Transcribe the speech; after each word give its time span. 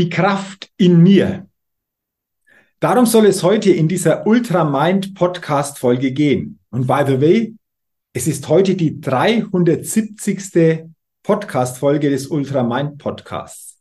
Die 0.00 0.08
Kraft 0.08 0.70
in 0.78 1.02
mir. 1.02 1.46
Darum 2.78 3.04
soll 3.04 3.26
es 3.26 3.42
heute 3.42 3.70
in 3.70 3.86
dieser 3.86 4.26
Ultramind 4.26 5.14
Podcast 5.14 5.78
Folge 5.78 6.12
gehen. 6.12 6.58
Und 6.70 6.86
by 6.86 7.02
the 7.06 7.20
way, 7.20 7.54
es 8.14 8.26
ist 8.26 8.48
heute 8.48 8.76
die 8.76 8.98
370. 8.98 10.86
Podcast 11.22 11.76
Folge 11.76 12.08
des 12.08 12.28
Ultramind 12.28 12.96
Podcasts. 12.96 13.78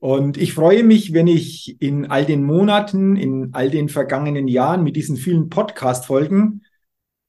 Und 0.00 0.36
ich 0.36 0.52
freue 0.52 0.84
mich, 0.84 1.14
wenn 1.14 1.26
ich 1.26 1.80
in 1.80 2.10
all 2.10 2.26
den 2.26 2.44
Monaten, 2.44 3.16
in 3.16 3.54
all 3.54 3.70
den 3.70 3.88
vergangenen 3.88 4.48
Jahren 4.48 4.84
mit 4.84 4.96
diesen 4.96 5.16
vielen 5.16 5.48
Podcast 5.48 6.04
Folgen 6.04 6.60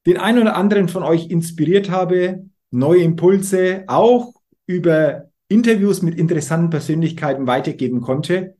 den 0.05 0.17
einen 0.17 0.41
oder 0.41 0.57
anderen 0.57 0.89
von 0.89 1.03
euch 1.03 1.29
inspiriert 1.29 1.89
habe, 1.89 2.49
neue 2.69 3.01
Impulse 3.01 3.85
auch 3.87 4.33
über 4.65 5.29
Interviews 5.49 6.01
mit 6.03 6.17
interessanten 6.17 6.69
Persönlichkeiten 6.69 7.47
weitergeben 7.47 8.01
konnte 8.01 8.55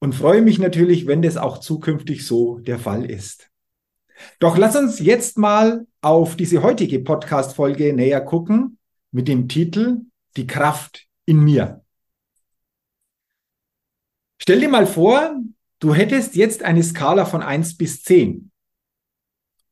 und 0.00 0.14
freue 0.14 0.42
mich 0.42 0.58
natürlich, 0.58 1.06
wenn 1.06 1.22
das 1.22 1.38
auch 1.38 1.58
zukünftig 1.58 2.26
so 2.26 2.58
der 2.58 2.78
Fall 2.78 3.10
ist. 3.10 3.50
Doch 4.38 4.56
lass 4.58 4.76
uns 4.76 5.00
jetzt 5.00 5.38
mal 5.38 5.86
auf 6.02 6.36
diese 6.36 6.62
heutige 6.62 7.00
Podcast-Folge 7.00 7.94
näher 7.94 8.20
gucken 8.20 8.78
mit 9.10 9.28
dem 9.28 9.48
Titel 9.48 10.02
Die 10.36 10.46
Kraft 10.46 11.06
in 11.24 11.40
mir. 11.40 11.82
Stell 14.38 14.60
dir 14.60 14.68
mal 14.68 14.86
vor, 14.86 15.40
du 15.78 15.94
hättest 15.94 16.36
jetzt 16.36 16.62
eine 16.62 16.82
Skala 16.82 17.24
von 17.24 17.42
eins 17.42 17.76
bis 17.76 18.02
zehn 18.02 18.50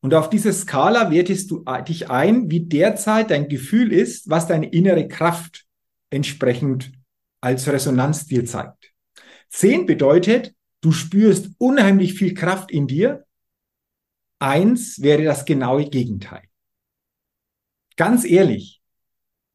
Und 0.01 0.15
auf 0.15 0.31
dieser 0.31 0.51
Skala 0.51 1.11
wertest 1.11 1.51
du 1.51 1.63
dich 1.87 2.09
ein, 2.09 2.49
wie 2.49 2.61
derzeit 2.61 3.29
dein 3.29 3.49
Gefühl 3.49 3.93
ist, 3.93 4.29
was 4.31 4.47
deine 4.47 4.71
innere 4.71 5.07
Kraft 5.07 5.67
entsprechend 6.13 6.91
als 7.41 7.67
Resonanz 7.67 8.25
dir 8.25 8.45
zeigt. 8.45 8.93
Zehn 9.49 9.85
bedeutet, 9.85 10.55
du 10.81 10.91
spürst 10.91 11.49
unheimlich 11.57 12.13
viel 12.13 12.33
Kraft 12.33 12.71
in 12.71 12.87
dir. 12.87 13.25
Eins 14.39 15.01
wäre 15.01 15.23
das 15.23 15.45
genaue 15.45 15.89
Gegenteil. 15.89 16.43
Ganz 17.95 18.25
ehrlich, 18.25 18.81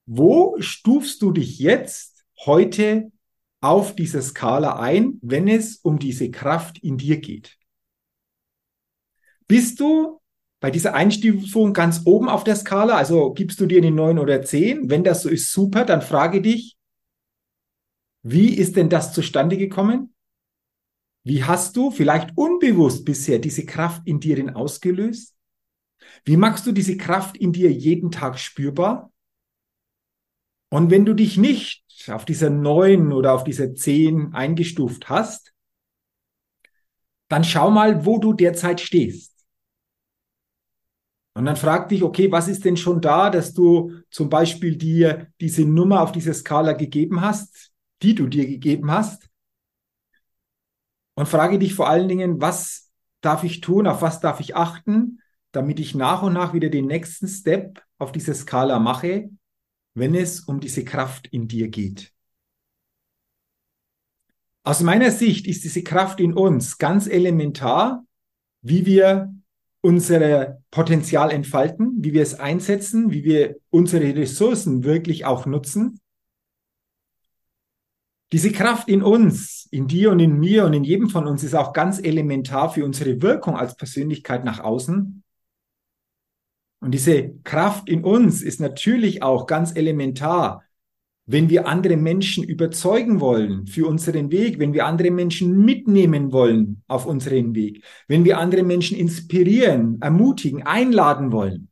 wo 0.06 0.56
stufst 0.60 1.22
du 1.22 1.32
dich 1.32 1.58
jetzt 1.58 2.24
heute 2.46 3.10
auf 3.60 3.94
dieser 3.94 4.22
Skala 4.22 4.78
ein, 4.78 5.18
wenn 5.22 5.48
es 5.48 5.76
um 5.76 5.98
diese 5.98 6.30
Kraft 6.30 6.78
in 6.78 6.96
dir 6.96 7.18
geht? 7.18 7.58
Bist 9.46 9.80
du 9.80 10.20
bei 10.60 10.70
dieser 10.70 10.94
Einstufung 10.94 11.72
ganz 11.72 12.02
oben 12.04 12.28
auf 12.28 12.44
der 12.44 12.56
Skala, 12.56 12.96
also 12.96 13.32
gibst 13.32 13.60
du 13.60 13.66
dir 13.66 13.78
eine 13.78 13.90
9 13.90 14.18
oder 14.18 14.42
10? 14.42 14.90
Wenn 14.90 15.04
das 15.04 15.22
so 15.22 15.28
ist, 15.28 15.52
super, 15.52 15.84
dann 15.84 16.02
frage 16.02 16.42
dich, 16.42 16.76
wie 18.22 18.54
ist 18.54 18.76
denn 18.76 18.88
das 18.88 19.12
zustande 19.12 19.56
gekommen? 19.56 20.14
Wie 21.24 21.44
hast 21.44 21.76
du 21.76 21.90
vielleicht 21.90 22.36
unbewusst 22.36 23.04
bisher 23.04 23.38
diese 23.38 23.64
Kraft 23.66 24.02
in 24.06 24.18
dir 24.18 24.36
denn 24.36 24.50
ausgelöst? 24.50 25.36
Wie 26.24 26.36
machst 26.36 26.66
du 26.66 26.72
diese 26.72 26.96
Kraft 26.96 27.36
in 27.36 27.52
dir 27.52 27.70
jeden 27.70 28.10
Tag 28.10 28.38
spürbar? 28.38 29.12
Und 30.70 30.90
wenn 30.90 31.04
du 31.04 31.14
dich 31.14 31.36
nicht 31.36 31.84
auf 32.08 32.24
dieser 32.24 32.50
9 32.50 33.12
oder 33.12 33.32
auf 33.32 33.44
dieser 33.44 33.74
10 33.74 34.34
eingestuft 34.34 35.08
hast, 35.08 35.54
dann 37.28 37.44
schau 37.44 37.70
mal, 37.70 38.04
wo 38.04 38.18
du 38.18 38.32
derzeit 38.32 38.80
stehst. 38.80 39.37
Und 41.38 41.44
dann 41.44 41.54
frag 41.54 41.88
dich, 41.88 42.02
okay, 42.02 42.32
was 42.32 42.48
ist 42.48 42.64
denn 42.64 42.76
schon 42.76 43.00
da, 43.00 43.30
dass 43.30 43.54
du 43.54 43.92
zum 44.10 44.28
Beispiel 44.28 44.74
dir 44.74 45.28
diese 45.40 45.64
Nummer 45.64 46.02
auf 46.02 46.10
dieser 46.10 46.34
Skala 46.34 46.72
gegeben 46.72 47.20
hast, 47.20 47.70
die 48.02 48.16
du 48.16 48.26
dir 48.26 48.44
gegeben 48.44 48.90
hast? 48.90 49.30
Und 51.14 51.28
frage 51.28 51.60
dich 51.60 51.74
vor 51.74 51.88
allen 51.88 52.08
Dingen, 52.08 52.40
was 52.40 52.90
darf 53.20 53.44
ich 53.44 53.60
tun, 53.60 53.86
auf 53.86 54.02
was 54.02 54.18
darf 54.18 54.40
ich 54.40 54.56
achten, 54.56 55.20
damit 55.52 55.78
ich 55.78 55.94
nach 55.94 56.24
und 56.24 56.32
nach 56.32 56.54
wieder 56.54 56.70
den 56.70 56.86
nächsten 56.86 57.28
Step 57.28 57.84
auf 57.98 58.10
dieser 58.10 58.34
Skala 58.34 58.80
mache, 58.80 59.30
wenn 59.94 60.16
es 60.16 60.40
um 60.40 60.58
diese 60.58 60.84
Kraft 60.84 61.28
in 61.28 61.46
dir 61.46 61.68
geht. 61.68 62.12
Aus 64.64 64.80
meiner 64.80 65.12
Sicht 65.12 65.46
ist 65.46 65.62
diese 65.62 65.84
Kraft 65.84 66.18
in 66.18 66.32
uns 66.32 66.78
ganz 66.78 67.06
elementar, 67.06 68.04
wie 68.60 68.86
wir 68.86 69.32
unser 69.80 70.60
Potenzial 70.70 71.30
entfalten, 71.30 71.96
wie 71.98 72.12
wir 72.12 72.22
es 72.22 72.38
einsetzen, 72.38 73.10
wie 73.10 73.24
wir 73.24 73.56
unsere 73.70 74.14
Ressourcen 74.16 74.84
wirklich 74.84 75.24
auch 75.24 75.46
nutzen. 75.46 76.00
Diese 78.32 78.52
Kraft 78.52 78.88
in 78.88 79.02
uns, 79.02 79.66
in 79.70 79.86
dir 79.86 80.10
und 80.10 80.20
in 80.20 80.38
mir 80.38 80.64
und 80.66 80.74
in 80.74 80.84
jedem 80.84 81.08
von 81.08 81.26
uns 81.26 81.42
ist 81.42 81.54
auch 81.54 81.72
ganz 81.72 81.98
elementar 81.98 82.70
für 82.70 82.84
unsere 82.84 83.22
Wirkung 83.22 83.56
als 83.56 83.76
Persönlichkeit 83.76 84.44
nach 84.44 84.60
außen. 84.60 85.22
Und 86.80 86.90
diese 86.92 87.34
Kraft 87.44 87.88
in 87.88 88.04
uns 88.04 88.42
ist 88.42 88.60
natürlich 88.60 89.22
auch 89.22 89.46
ganz 89.46 89.74
elementar 89.74 90.62
wenn 91.30 91.50
wir 91.50 91.68
andere 91.68 91.98
Menschen 91.98 92.42
überzeugen 92.42 93.20
wollen 93.20 93.66
für 93.66 93.86
unseren 93.86 94.30
Weg, 94.30 94.58
wenn 94.58 94.72
wir 94.72 94.86
andere 94.86 95.10
Menschen 95.10 95.62
mitnehmen 95.62 96.32
wollen 96.32 96.82
auf 96.88 97.04
unseren 97.04 97.54
Weg, 97.54 97.84
wenn 98.08 98.24
wir 98.24 98.38
andere 98.38 98.62
Menschen 98.62 98.96
inspirieren, 98.96 99.98
ermutigen, 100.00 100.62
einladen 100.62 101.30
wollen. 101.30 101.68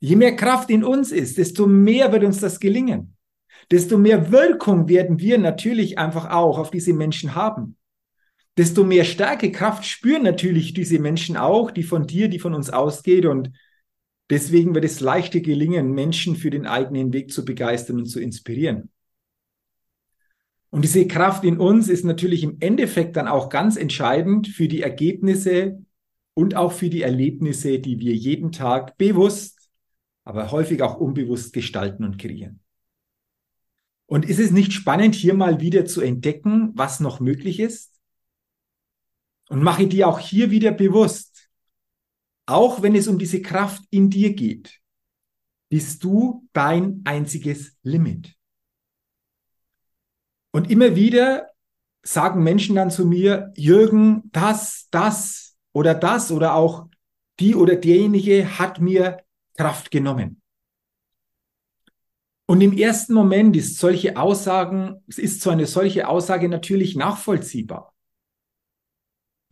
Je 0.00 0.16
mehr 0.16 0.34
Kraft 0.34 0.68
in 0.68 0.82
uns 0.82 1.12
ist, 1.12 1.38
desto 1.38 1.68
mehr 1.68 2.10
wird 2.10 2.24
uns 2.24 2.40
das 2.40 2.58
gelingen. 2.58 3.16
Desto 3.70 3.96
mehr 3.96 4.32
Wirkung 4.32 4.88
werden 4.88 5.20
wir 5.20 5.38
natürlich 5.38 5.96
einfach 5.98 6.28
auch 6.30 6.58
auf 6.58 6.72
diese 6.72 6.92
Menschen 6.92 7.36
haben. 7.36 7.76
Desto 8.58 8.82
mehr 8.82 9.04
Stärke, 9.04 9.52
Kraft 9.52 9.86
spüren 9.86 10.24
natürlich 10.24 10.74
diese 10.74 10.98
Menschen 10.98 11.36
auch, 11.36 11.70
die 11.70 11.84
von 11.84 12.08
dir, 12.08 12.26
die 12.28 12.40
von 12.40 12.54
uns 12.54 12.68
ausgeht 12.68 13.26
und 13.26 13.52
Deswegen 14.30 14.74
wird 14.74 14.84
es 14.84 15.00
leichter 15.00 15.40
gelingen, 15.40 15.92
Menschen 15.92 16.36
für 16.36 16.50
den 16.50 16.66
eigenen 16.66 17.12
Weg 17.12 17.32
zu 17.32 17.44
begeistern 17.44 17.98
und 17.98 18.06
zu 18.06 18.20
inspirieren. 18.20 18.90
Und 20.70 20.82
diese 20.82 21.08
Kraft 21.08 21.42
in 21.42 21.58
uns 21.58 21.88
ist 21.88 22.04
natürlich 22.04 22.44
im 22.44 22.58
Endeffekt 22.60 23.16
dann 23.16 23.26
auch 23.26 23.48
ganz 23.48 23.76
entscheidend 23.76 24.46
für 24.46 24.68
die 24.68 24.82
Ergebnisse 24.82 25.84
und 26.34 26.54
auch 26.54 26.70
für 26.70 26.88
die 26.88 27.02
Erlebnisse, 27.02 27.80
die 27.80 27.98
wir 27.98 28.14
jeden 28.14 28.52
Tag 28.52 28.96
bewusst, 28.96 29.68
aber 30.22 30.52
häufig 30.52 30.80
auch 30.82 30.96
unbewusst 30.96 31.52
gestalten 31.52 32.04
und 32.04 32.18
kreieren. 32.18 32.60
Und 34.06 34.28
ist 34.28 34.38
es 34.38 34.52
nicht 34.52 34.72
spannend, 34.72 35.16
hier 35.16 35.34
mal 35.34 35.60
wieder 35.60 35.86
zu 35.86 36.00
entdecken, 36.00 36.70
was 36.74 37.00
noch 37.00 37.18
möglich 37.18 37.58
ist? 37.58 38.00
Und 39.48 39.62
mache 39.64 39.88
dir 39.88 40.06
auch 40.06 40.20
hier 40.20 40.52
wieder 40.52 40.70
bewusst, 40.70 41.29
auch 42.50 42.82
wenn 42.82 42.94
es 42.94 43.08
um 43.08 43.18
diese 43.18 43.42
Kraft 43.42 43.82
in 43.90 44.10
dir 44.10 44.34
geht, 44.34 44.80
bist 45.70 46.02
du 46.02 46.48
dein 46.52 47.02
einziges 47.04 47.76
Limit. 47.82 48.34
Und 50.52 50.70
immer 50.70 50.96
wieder 50.96 51.50
sagen 52.02 52.42
Menschen 52.42 52.76
dann 52.76 52.90
zu 52.90 53.06
mir, 53.06 53.52
Jürgen, 53.56 54.30
das, 54.32 54.88
das 54.90 55.56
oder 55.72 55.94
das 55.94 56.32
oder 56.32 56.54
auch 56.54 56.88
die 57.38 57.54
oder 57.54 57.76
derjenige 57.76 58.58
hat 58.58 58.80
mir 58.80 59.22
Kraft 59.56 59.90
genommen. 59.90 60.42
Und 62.46 62.60
im 62.62 62.76
ersten 62.76 63.14
Moment 63.14 63.56
ist 63.56 63.78
solche 63.78 64.16
Aussagen, 64.16 65.04
ist 65.06 65.40
so 65.40 65.50
eine 65.50 65.66
solche 65.66 66.08
Aussage 66.08 66.48
natürlich 66.48 66.96
nachvollziehbar. 66.96 67.89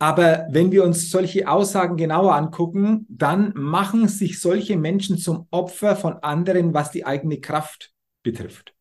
Aber 0.01 0.47
wenn 0.49 0.71
wir 0.71 0.85
uns 0.85 1.11
solche 1.11 1.49
Aussagen 1.49 1.97
genauer 1.97 2.33
angucken, 2.33 3.05
dann 3.09 3.51
machen 3.53 4.07
sich 4.07 4.39
solche 4.39 4.77
Menschen 4.77 5.17
zum 5.17 5.47
Opfer 5.51 5.97
von 5.97 6.13
anderen, 6.23 6.73
was 6.73 6.91
die 6.91 7.05
eigene 7.05 7.41
Kraft 7.41 7.91
betrifft. 8.23 8.73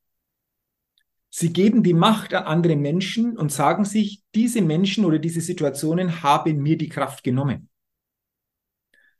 Sie 1.28 1.52
geben 1.52 1.82
die 1.82 1.92
Macht 1.92 2.32
an 2.34 2.44
andere 2.44 2.76
Menschen 2.76 3.36
und 3.36 3.50
sagen 3.50 3.84
sich, 3.84 4.22
diese 4.34 4.62
Menschen 4.62 5.04
oder 5.04 5.18
diese 5.18 5.40
Situationen 5.40 6.22
haben 6.22 6.62
mir 6.62 6.78
die 6.78 6.88
Kraft 6.88 7.24
genommen. 7.24 7.68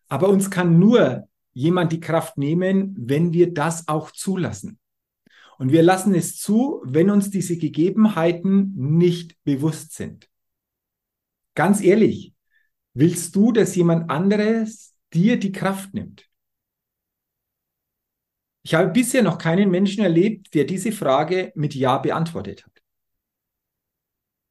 Aber 0.08 0.28
uns 0.28 0.50
kann 0.50 0.78
nur 0.78 1.28
jemand 1.52 1.92
die 1.92 2.00
Kraft 2.00 2.38
nehmen, 2.38 2.94
wenn 2.96 3.32
wir 3.32 3.52
das 3.52 3.88
auch 3.88 4.12
zulassen. 4.12 4.78
Und 5.58 5.72
wir 5.72 5.82
lassen 5.82 6.14
es 6.14 6.36
zu, 6.36 6.80
wenn 6.84 7.10
uns 7.10 7.30
diese 7.30 7.56
Gegebenheiten 7.56 8.72
nicht 8.76 9.36
bewusst 9.42 9.94
sind. 9.94 10.27
Ganz 11.58 11.82
ehrlich, 11.82 12.32
willst 12.94 13.34
du, 13.34 13.50
dass 13.50 13.74
jemand 13.74 14.12
anderes 14.12 14.94
dir 15.12 15.40
die 15.40 15.50
Kraft 15.50 15.92
nimmt? 15.92 16.30
Ich 18.62 18.76
habe 18.76 18.90
bisher 18.90 19.24
noch 19.24 19.38
keinen 19.38 19.68
Menschen 19.68 20.04
erlebt, 20.04 20.54
der 20.54 20.62
diese 20.62 20.92
Frage 20.92 21.50
mit 21.56 21.74
Ja 21.74 21.98
beantwortet 21.98 22.64
hat. 22.64 22.80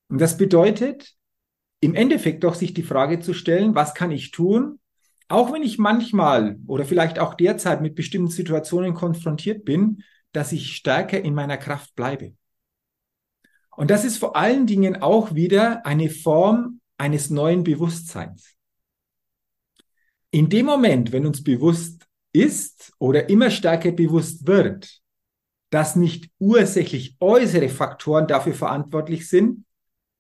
Und 0.10 0.20
das 0.20 0.36
bedeutet, 0.36 1.16
im 1.80 1.96
Endeffekt 1.96 2.44
doch 2.44 2.56
sich 2.56 2.74
die 2.74 2.84
Frage 2.84 3.22
zu 3.22 3.34
stellen, 3.34 3.74
was 3.74 3.94
kann 3.94 4.12
ich 4.12 4.32
tun, 4.32 4.82
auch 5.30 5.54
wenn 5.54 5.64
ich 5.64 5.78
manchmal 5.78 6.60
oder 6.68 6.84
vielleicht 6.84 7.20
auch 7.20 7.36
derzeit 7.36 7.82
mit 7.82 7.96
bestimmten 7.96 8.32
Situationen 8.32 8.94
konfrontiert 8.94 9.64
bin, 9.64 10.04
dass 10.34 10.52
ich 10.52 10.76
stärker 10.76 11.22
in 11.22 11.36
meiner 11.36 11.56
Kraft 11.56 11.96
bleibe. 11.96 12.34
Und 13.78 13.92
das 13.92 14.04
ist 14.04 14.18
vor 14.18 14.36
allen 14.36 14.68
Dingen 14.68 15.02
auch 15.02 15.36
wieder 15.36 15.86
eine 15.86 16.10
Form 16.10 16.77
eines 16.98 17.30
neuen 17.30 17.64
Bewusstseins. 17.64 18.56
In 20.32 20.50
dem 20.50 20.66
Moment, 20.66 21.12
wenn 21.12 21.26
uns 21.26 21.44
bewusst 21.44 22.06
ist 22.34 22.94
oder 23.00 23.30
immer 23.30 23.50
stärker 23.50 23.92
bewusst 23.92 24.46
wird, 24.46 25.02
dass 25.70 25.96
nicht 25.96 26.30
ursächlich 26.40 27.16
äußere 27.20 27.70
Faktoren 27.70 28.28
dafür 28.28 28.54
verantwortlich 28.54 29.28
sind, 29.28 29.66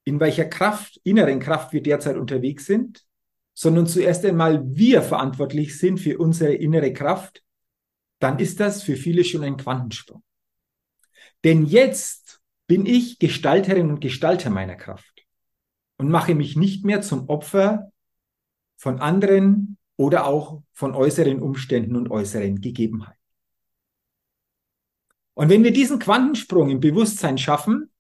in 0.04 0.20
welcher 0.20 0.46
Kraft, 0.46 1.00
inneren 1.04 1.40
Kraft 1.40 1.74
wir 1.74 1.82
derzeit 1.82 2.18
unterwegs 2.18 2.66
sind, 2.66 3.06
sondern 3.54 3.88
zuerst 3.88 4.24
einmal 4.26 4.64
wir 4.76 5.02
verantwortlich 5.02 5.78
sind 5.78 6.00
für 6.00 6.18
unsere 6.18 6.54
innere 6.54 6.94
Kraft, 6.94 7.44
dann 8.20 8.40
ist 8.40 8.60
das 8.60 8.84
für 8.84 8.96
viele 8.96 9.24
schon 9.24 9.44
ein 9.44 9.58
Quantensprung. 9.58 10.24
Denn 11.44 11.66
jetzt 11.66 12.40
bin 12.68 12.86
ich 12.86 13.20
Gestalterin 13.20 13.90
und 13.90 14.00
Gestalter 14.00 14.50
meiner 14.50 14.76
Kraft 14.76 15.17
und 15.98 16.10
mache 16.10 16.36
mich 16.36 16.56
nicht 16.56 16.86
mehr 16.86 17.02
zum 17.02 17.30
Opfer 17.30 17.92
von 18.78 19.00
anderen 19.00 19.78
oder 19.96 20.26
auch 20.26 20.62
von 20.74 20.94
äußeren 20.94 21.42
Umständen 21.42 21.96
und 21.96 22.12
äußeren 22.12 22.62
Gegebenheiten. 22.62 23.18
Und 25.34 25.50
wenn 25.50 25.64
wir 25.64 25.72
diesen 25.72 26.00
Quantensprung 26.00 26.70
im 26.70 26.80
Bewusstsein 26.80 27.38
schaffen, 27.38 27.92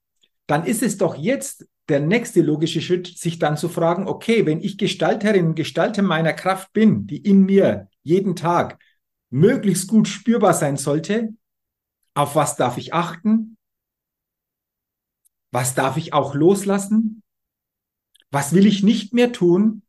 dann 0.47 0.65
ist 0.65 0.81
es 0.81 0.97
doch 0.97 1.15
jetzt 1.15 1.67
der 1.89 1.99
nächste 1.99 2.41
logische 2.41 2.81
Schritt, 2.81 3.07
sich 3.07 3.39
dann 3.39 3.57
zu 3.57 3.69
fragen, 3.69 4.07
okay, 4.07 4.45
wenn 4.45 4.61
ich 4.61 4.77
Gestalterin 4.77 5.55
Gestalter 5.55 6.01
meiner 6.01 6.33
Kraft 6.33 6.73
bin, 6.73 7.07
die 7.07 7.17
in 7.17 7.43
mir 7.43 7.89
jeden 8.03 8.35
Tag 8.35 8.81
möglichst 9.29 9.87
gut 9.87 10.07
spürbar 10.07 10.53
sein 10.53 10.77
sollte, 10.77 11.33
auf 12.13 12.35
was 12.35 12.55
darf 12.55 12.77
ich 12.77 12.93
achten? 12.93 13.57
Was 15.51 15.75
darf 15.75 15.97
ich 15.97 16.13
auch 16.13 16.33
loslassen? 16.35 17.23
Was 18.31 18.53
will 18.53 18.65
ich 18.65 18.83
nicht 18.83 19.13
mehr 19.13 19.31
tun, 19.31 19.83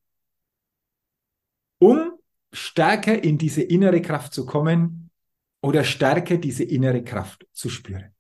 um 1.79 2.12
stärker 2.52 3.23
in 3.23 3.38
diese 3.38 3.62
innere 3.62 4.00
Kraft 4.00 4.32
zu 4.32 4.46
kommen 4.46 5.11
oder 5.61 5.85
stärker 5.85 6.38
diese 6.38 6.64
innere 6.64 7.02
Kraft 7.02 7.46
zu 7.52 7.69
spüren? 7.69 8.14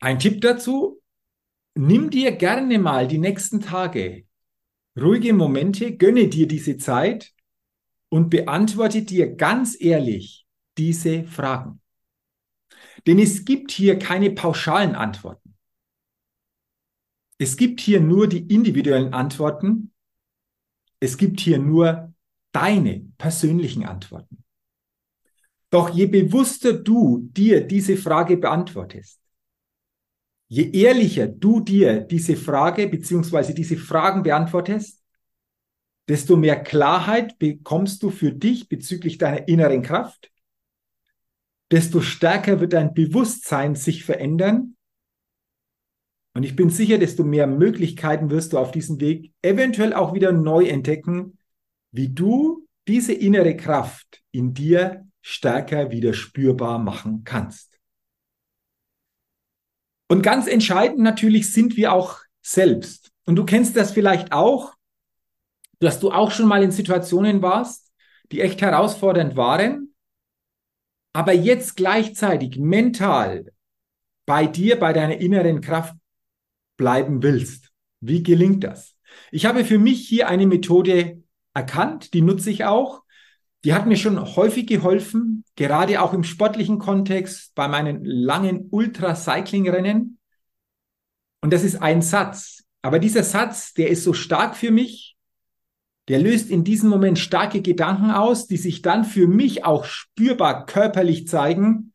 Ein 0.00 0.18
Tipp 0.18 0.40
dazu, 0.40 1.02
nimm 1.74 2.10
dir 2.10 2.32
gerne 2.32 2.78
mal 2.78 3.08
die 3.08 3.18
nächsten 3.18 3.60
Tage 3.60 4.26
ruhige 5.00 5.32
Momente, 5.32 5.96
gönne 5.96 6.28
dir 6.28 6.46
diese 6.46 6.76
Zeit 6.76 7.32
und 8.08 8.30
beantworte 8.30 9.02
dir 9.02 9.34
ganz 9.34 9.76
ehrlich 9.80 10.46
diese 10.78 11.24
Fragen. 11.24 11.80
Denn 13.06 13.18
es 13.18 13.44
gibt 13.44 13.70
hier 13.70 13.98
keine 13.98 14.30
pauschalen 14.30 14.94
Antworten. 14.94 15.43
Es 17.44 17.58
gibt 17.58 17.78
hier 17.82 18.00
nur 18.00 18.26
die 18.26 18.46
individuellen 18.54 19.12
Antworten. 19.12 19.92
Es 20.98 21.18
gibt 21.18 21.40
hier 21.40 21.58
nur 21.58 22.14
deine 22.52 23.00
persönlichen 23.18 23.84
Antworten. 23.84 24.42
Doch 25.68 25.90
je 25.90 26.06
bewusster 26.06 26.72
du 26.72 27.28
dir 27.32 27.60
diese 27.66 27.98
Frage 27.98 28.38
beantwortest, 28.38 29.20
je 30.48 30.70
ehrlicher 30.70 31.28
du 31.28 31.60
dir 31.60 32.00
diese 32.00 32.34
Frage 32.34 32.88
beziehungsweise 32.88 33.52
diese 33.52 33.76
Fragen 33.76 34.22
beantwortest, 34.22 35.04
desto 36.08 36.38
mehr 36.38 36.62
Klarheit 36.62 37.38
bekommst 37.38 38.02
du 38.02 38.08
für 38.08 38.32
dich 38.32 38.70
bezüglich 38.70 39.18
deiner 39.18 39.46
inneren 39.48 39.82
Kraft, 39.82 40.32
desto 41.70 42.00
stärker 42.00 42.60
wird 42.60 42.72
dein 42.72 42.94
Bewusstsein 42.94 43.74
sich 43.74 44.02
verändern. 44.02 44.73
Und 46.34 46.42
ich 46.42 46.56
bin 46.56 46.68
sicher, 46.68 46.98
desto 46.98 47.22
mehr 47.22 47.46
Möglichkeiten 47.46 48.30
wirst 48.30 48.52
du 48.52 48.58
auf 48.58 48.72
diesem 48.72 49.00
Weg 49.00 49.32
eventuell 49.40 49.94
auch 49.94 50.14
wieder 50.14 50.32
neu 50.32 50.66
entdecken, 50.66 51.38
wie 51.92 52.08
du 52.08 52.66
diese 52.88 53.12
innere 53.12 53.56
Kraft 53.56 54.22
in 54.32 54.52
dir 54.52 55.06
stärker 55.22 55.90
wieder 55.90 56.12
spürbar 56.12 56.78
machen 56.78 57.22
kannst. 57.24 57.78
Und 60.10 60.22
ganz 60.22 60.48
entscheidend 60.48 60.98
natürlich 60.98 61.52
sind 61.52 61.76
wir 61.76 61.92
auch 61.92 62.20
selbst. 62.42 63.10
Und 63.24 63.36
du 63.36 63.44
kennst 63.44 63.76
das 63.76 63.92
vielleicht 63.92 64.32
auch, 64.32 64.74
dass 65.78 66.00
du 66.00 66.10
auch 66.10 66.30
schon 66.30 66.46
mal 66.46 66.62
in 66.62 66.72
Situationen 66.72 67.42
warst, 67.42 67.92
die 68.32 68.40
echt 68.40 68.60
herausfordernd 68.60 69.36
waren, 69.36 69.94
aber 71.14 71.32
jetzt 71.32 71.76
gleichzeitig 71.76 72.58
mental 72.58 73.52
bei 74.26 74.46
dir, 74.46 74.78
bei 74.78 74.92
deiner 74.92 75.18
inneren 75.18 75.60
Kraft 75.60 75.94
bleiben 76.76 77.22
willst. 77.22 77.70
Wie 78.00 78.22
gelingt 78.22 78.64
das? 78.64 78.96
Ich 79.30 79.46
habe 79.46 79.64
für 79.64 79.78
mich 79.78 80.06
hier 80.08 80.28
eine 80.28 80.46
Methode 80.46 81.22
erkannt, 81.54 82.14
die 82.14 82.22
nutze 82.22 82.50
ich 82.50 82.64
auch. 82.64 83.02
Die 83.64 83.72
hat 83.72 83.86
mir 83.86 83.96
schon 83.96 84.20
häufig 84.36 84.66
geholfen, 84.66 85.44
gerade 85.56 86.02
auch 86.02 86.12
im 86.12 86.24
sportlichen 86.24 86.78
Kontext, 86.78 87.54
bei 87.54 87.66
meinen 87.66 88.04
langen 88.04 88.68
Ultra-Cycling-Rennen. 88.70 90.18
Und 91.40 91.52
das 91.52 91.64
ist 91.64 91.80
ein 91.80 92.02
Satz. 92.02 92.64
Aber 92.82 92.98
dieser 92.98 93.22
Satz, 93.22 93.72
der 93.72 93.88
ist 93.88 94.04
so 94.04 94.12
stark 94.12 94.56
für 94.56 94.70
mich, 94.70 95.16
der 96.08 96.18
löst 96.18 96.50
in 96.50 96.64
diesem 96.64 96.90
Moment 96.90 97.18
starke 97.18 97.62
Gedanken 97.62 98.10
aus, 98.10 98.46
die 98.46 98.58
sich 98.58 98.82
dann 98.82 99.04
für 99.04 99.26
mich 99.26 99.64
auch 99.64 99.86
spürbar 99.86 100.66
körperlich 100.66 101.26
zeigen. 101.26 101.92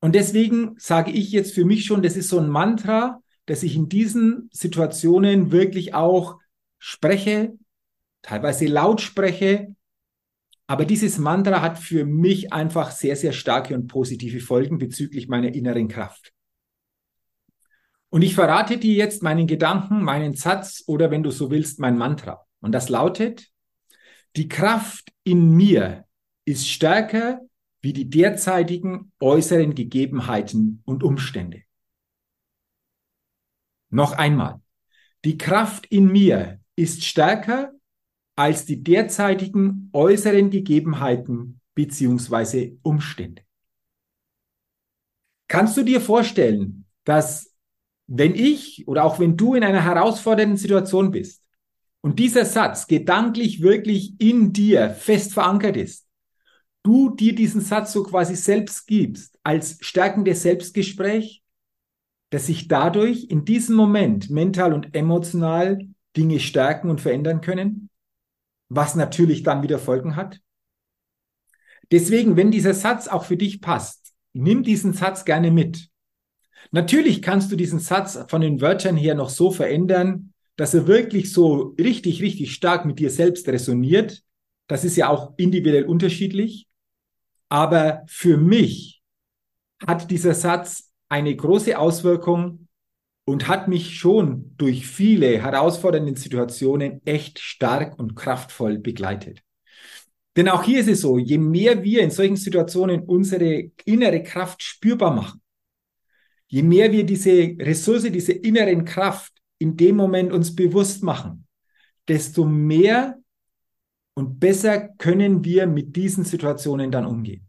Und 0.00 0.14
deswegen 0.14 0.74
sage 0.78 1.10
ich 1.10 1.32
jetzt 1.32 1.54
für 1.54 1.64
mich 1.64 1.86
schon, 1.86 2.02
das 2.02 2.16
ist 2.16 2.28
so 2.28 2.38
ein 2.38 2.50
Mantra, 2.50 3.22
dass 3.46 3.62
ich 3.62 3.76
in 3.76 3.88
diesen 3.88 4.48
Situationen 4.52 5.52
wirklich 5.52 5.94
auch 5.94 6.38
spreche, 6.78 7.54
teilweise 8.22 8.66
laut 8.66 9.00
spreche. 9.00 9.74
Aber 10.66 10.84
dieses 10.84 11.18
Mantra 11.18 11.60
hat 11.60 11.78
für 11.78 12.04
mich 12.06 12.52
einfach 12.52 12.90
sehr, 12.90 13.16
sehr 13.16 13.32
starke 13.32 13.74
und 13.74 13.86
positive 13.86 14.40
Folgen 14.40 14.78
bezüglich 14.78 15.28
meiner 15.28 15.54
inneren 15.54 15.88
Kraft. 15.88 16.32
Und 18.08 18.22
ich 18.22 18.34
verrate 18.34 18.78
dir 18.78 18.94
jetzt 18.94 19.22
meinen 19.22 19.46
Gedanken, 19.46 20.02
meinen 20.02 20.34
Satz 20.34 20.84
oder 20.86 21.10
wenn 21.10 21.22
du 21.22 21.30
so 21.30 21.50
willst, 21.50 21.80
mein 21.80 21.98
Mantra. 21.98 22.46
Und 22.60 22.72
das 22.72 22.88
lautet, 22.88 23.50
die 24.36 24.48
Kraft 24.48 25.12
in 25.24 25.54
mir 25.54 26.04
ist 26.44 26.68
stärker 26.68 27.40
wie 27.82 27.92
die 27.92 28.08
derzeitigen 28.08 29.12
äußeren 29.20 29.74
Gegebenheiten 29.74 30.82
und 30.86 31.02
Umstände. 31.02 31.62
Noch 33.94 34.10
einmal, 34.10 34.60
die 35.24 35.38
Kraft 35.38 35.86
in 35.86 36.10
mir 36.10 36.58
ist 36.74 37.04
stärker 37.04 37.70
als 38.34 38.64
die 38.64 38.82
derzeitigen 38.82 39.88
äußeren 39.92 40.50
Gegebenheiten 40.50 41.60
bzw. 41.76 42.76
Umstände. 42.82 43.42
Kannst 45.46 45.76
du 45.76 45.84
dir 45.84 46.00
vorstellen, 46.00 46.86
dass 47.04 47.54
wenn 48.08 48.34
ich 48.34 48.88
oder 48.88 49.04
auch 49.04 49.20
wenn 49.20 49.36
du 49.36 49.54
in 49.54 49.62
einer 49.62 49.84
herausfordernden 49.84 50.58
Situation 50.58 51.12
bist 51.12 51.44
und 52.00 52.18
dieser 52.18 52.44
Satz 52.44 52.88
gedanklich 52.88 53.62
wirklich 53.62 54.20
in 54.20 54.52
dir 54.52 54.90
fest 54.90 55.34
verankert 55.34 55.76
ist, 55.76 56.08
du 56.82 57.14
dir 57.14 57.32
diesen 57.32 57.60
Satz 57.60 57.92
so 57.92 58.02
quasi 58.02 58.34
selbst 58.34 58.88
gibst 58.88 59.38
als 59.44 59.78
stärkendes 59.80 60.42
Selbstgespräch, 60.42 61.43
dass 62.34 62.46
sich 62.46 62.66
dadurch 62.66 63.26
in 63.28 63.44
diesem 63.44 63.76
Moment 63.76 64.28
mental 64.28 64.72
und 64.72 64.92
emotional 64.96 65.78
Dinge 66.16 66.40
stärken 66.40 66.90
und 66.90 67.00
verändern 67.00 67.40
können, 67.42 67.90
was 68.68 68.96
natürlich 68.96 69.44
dann 69.44 69.62
wieder 69.62 69.78
Folgen 69.78 70.16
hat. 70.16 70.40
Deswegen, 71.92 72.36
wenn 72.36 72.50
dieser 72.50 72.74
Satz 72.74 73.06
auch 73.06 73.24
für 73.24 73.36
dich 73.36 73.60
passt, 73.60 74.14
nimm 74.32 74.64
diesen 74.64 74.94
Satz 74.94 75.24
gerne 75.24 75.52
mit. 75.52 75.90
Natürlich 76.72 77.22
kannst 77.22 77.52
du 77.52 77.56
diesen 77.56 77.78
Satz 77.78 78.18
von 78.26 78.40
den 78.40 78.60
Wörtern 78.60 78.96
her 78.96 79.14
noch 79.14 79.30
so 79.30 79.52
verändern, 79.52 80.32
dass 80.56 80.74
er 80.74 80.88
wirklich 80.88 81.32
so 81.32 81.76
richtig, 81.78 82.20
richtig 82.20 82.52
stark 82.52 82.84
mit 82.84 82.98
dir 82.98 83.10
selbst 83.10 83.46
resoniert. 83.46 84.24
Das 84.66 84.84
ist 84.84 84.96
ja 84.96 85.08
auch 85.08 85.34
individuell 85.36 85.84
unterschiedlich. 85.84 86.66
Aber 87.48 88.02
für 88.08 88.38
mich 88.38 89.04
hat 89.86 90.10
dieser 90.10 90.34
Satz 90.34 90.90
eine 91.08 91.34
große 91.34 91.78
Auswirkung 91.78 92.68
und 93.24 93.48
hat 93.48 93.68
mich 93.68 93.98
schon 93.98 94.54
durch 94.56 94.86
viele 94.86 95.42
herausfordernde 95.42 96.16
Situationen 96.16 97.00
echt 97.06 97.38
stark 97.38 97.98
und 97.98 98.14
kraftvoll 98.14 98.78
begleitet. 98.78 99.42
Denn 100.36 100.48
auch 100.48 100.64
hier 100.64 100.80
ist 100.80 100.88
es 100.88 101.02
so, 101.02 101.16
je 101.16 101.38
mehr 101.38 101.82
wir 101.82 102.02
in 102.02 102.10
solchen 102.10 102.36
Situationen 102.36 103.02
unsere 103.04 103.70
innere 103.84 104.22
Kraft 104.22 104.62
spürbar 104.62 105.14
machen, 105.14 105.40
je 106.48 106.62
mehr 106.62 106.90
wir 106.90 107.04
diese 107.04 107.56
Ressource, 107.58 108.02
diese 108.02 108.32
inneren 108.32 108.84
Kraft 108.84 109.32
in 109.58 109.76
dem 109.76 109.96
Moment 109.96 110.32
uns 110.32 110.54
bewusst 110.54 111.02
machen, 111.02 111.46
desto 112.08 112.44
mehr 112.44 113.18
und 114.14 114.38
besser 114.38 114.88
können 114.98 115.44
wir 115.44 115.66
mit 115.66 115.96
diesen 115.96 116.24
Situationen 116.24 116.90
dann 116.90 117.06
umgehen. 117.06 117.48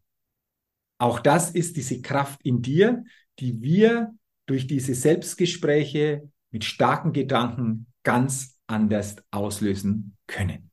Auch 0.97 1.19
das 1.19 1.51
ist 1.51 1.75
diese 1.75 2.01
Kraft 2.01 2.39
in 2.43 2.61
dir, 2.61 3.03
die 3.39 3.61
wir 3.61 4.13
durch 4.45 4.67
diese 4.67 4.93
Selbstgespräche 4.93 6.29
mit 6.51 6.63
starken 6.63 7.13
Gedanken 7.13 7.87
ganz 8.03 8.57
anders 8.67 9.17
auslösen 9.31 10.15
können. 10.27 10.71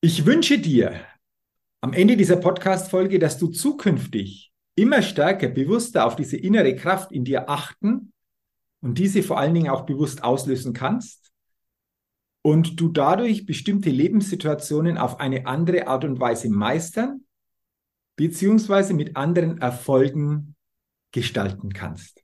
Ich 0.00 0.24
wünsche 0.24 0.58
dir 0.58 1.00
am 1.80 1.92
Ende 1.92 2.16
dieser 2.16 2.36
Podcast-Folge, 2.36 3.18
dass 3.18 3.38
du 3.38 3.48
zukünftig 3.48 4.52
immer 4.76 5.02
stärker, 5.02 5.48
bewusster 5.48 6.06
auf 6.06 6.16
diese 6.16 6.36
innere 6.36 6.76
Kraft 6.76 7.12
in 7.12 7.24
dir 7.24 7.48
achten 7.48 8.12
und 8.80 8.98
diese 8.98 9.22
vor 9.22 9.38
allen 9.38 9.54
Dingen 9.54 9.70
auch 9.70 9.86
bewusst 9.86 10.22
auslösen 10.22 10.72
kannst 10.72 11.32
und 12.42 12.78
du 12.80 12.88
dadurch 12.88 13.46
bestimmte 13.46 13.90
Lebenssituationen 13.90 14.98
auf 14.98 15.18
eine 15.18 15.46
andere 15.46 15.88
Art 15.88 16.04
und 16.04 16.20
Weise 16.20 16.48
meistern 16.48 17.25
beziehungsweise 18.16 18.94
mit 18.94 19.16
anderen 19.16 19.58
Erfolgen 19.58 20.56
gestalten 21.12 21.72
kannst. 21.72 22.22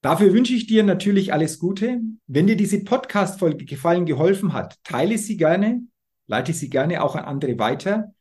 Dafür 0.00 0.32
wünsche 0.32 0.54
ich 0.54 0.66
dir 0.66 0.82
natürlich 0.82 1.32
alles 1.32 1.60
Gute. 1.60 2.00
Wenn 2.26 2.48
dir 2.48 2.56
diese 2.56 2.82
Podcast-Folge 2.82 3.64
gefallen, 3.64 4.04
geholfen 4.04 4.52
hat, 4.52 4.82
teile 4.82 5.16
sie 5.16 5.36
gerne, 5.36 5.82
leite 6.26 6.52
sie 6.52 6.68
gerne 6.68 7.04
auch 7.04 7.14
an 7.14 7.24
andere 7.24 7.58
weiter. 7.58 8.12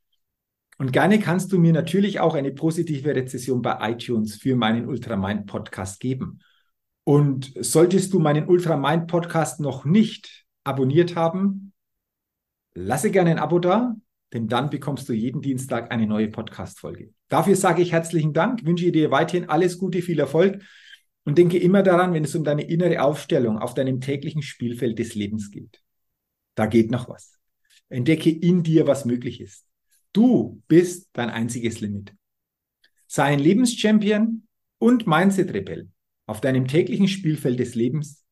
Und 0.78 0.94
gerne 0.94 1.20
kannst 1.20 1.52
du 1.52 1.60
mir 1.60 1.74
natürlich 1.74 2.20
auch 2.20 2.36
eine 2.36 2.52
positive 2.52 3.16
Rezession 3.16 3.62
bei 3.62 3.92
iTunes 3.92 4.36
für 4.36 4.56
meinen 4.56 4.88
Ultramind 4.88 5.48
Podcast 5.48 6.00
geben. 6.00 6.40
Und 7.04 7.52
solltest 7.60 8.14
du 8.14 8.20
meinen 8.20 8.48
Ultramind 8.48 9.08
Podcast 9.08 9.60
noch 9.60 9.86
nicht 9.86 10.46
abonniert 10.64 11.16
haben, 11.16 11.74
lasse 12.74 13.10
gerne 13.10 13.32
ein 13.32 13.40
Abo 13.40 13.60
da, 13.60 13.96
denn 14.34 14.48
dann 14.48 14.70
bekommst 14.70 15.10
du 15.10 15.14
jeden 15.14 15.42
Dienstag 15.42 15.92
eine 15.92 16.08
neue 16.08 16.30
Podcast-Folge. 16.30 17.14
Dafür 17.28 17.56
sage 17.56 17.82
ich 17.82 17.92
herzlichen 17.92 18.34
Dank, 18.34 18.66
wünsche 18.66 18.92
dir 18.92 19.12
weiterhin 19.12 19.50
alles 19.50 19.78
Gute, 19.78 20.02
viel 20.02 20.20
Erfolg 20.20 20.62
und 21.24 21.38
denke 21.38 21.58
immer 21.58 21.84
daran, 21.84 22.14
wenn 22.14 22.24
es 22.24 22.36
um 22.36 22.44
deine 22.44 22.64
innere 22.64 23.02
Aufstellung 23.02 23.60
auf 23.60 23.74
deinem 23.74 24.00
täglichen 24.00 24.42
Spielfeld 24.42 24.98
des 25.00 25.16
Lebens 25.16 25.52
geht. 25.52 25.82
Da 26.56 26.66
geht 26.66 26.92
noch 26.92 27.10
was. 27.10 27.40
Entdecke 27.90 28.30
in 28.30 28.64
dir, 28.64 28.88
was 28.88 29.06
möglich 29.06 29.42
ist. 29.42 29.66
Du 30.14 30.62
bist 30.68 31.10
dein 31.14 31.30
einziges 31.30 31.82
Limit. 31.82 32.14
Sei 33.08 33.24
ein 33.24 33.40
Lebenschampion 33.40 34.48
und 34.78 35.08
Mindset-Rebell 35.08 35.90
auf 36.26 36.42
deinem 36.42 36.68
täglichen 36.68 37.08
Spielfeld 37.08 37.60
des 37.60 37.76
Lebens, 37.76 38.26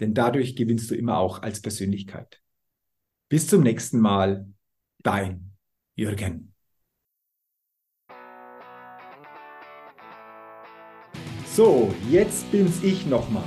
denn 0.00 0.14
dadurch 0.14 0.56
gewinnst 0.56 0.90
du 0.90 0.96
immer 0.96 1.18
auch 1.18 1.42
als 1.42 1.62
Persönlichkeit. 1.62 2.40
Bis 3.28 3.46
zum 3.46 3.62
nächsten 3.62 4.00
Mal 4.00 4.52
Dein 5.04 5.52
Jürgen. 5.96 6.54
So, 11.46 11.94
jetzt 12.10 12.50
bin's 12.50 12.82
ich 12.82 13.04
nochmal. 13.04 13.44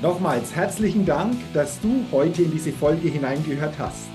Nochmals 0.00 0.56
herzlichen 0.56 1.04
Dank, 1.04 1.36
dass 1.52 1.78
du 1.82 2.06
heute 2.10 2.44
in 2.44 2.50
diese 2.50 2.72
Folge 2.72 3.08
hineingehört 3.08 3.78
hast. 3.78 4.08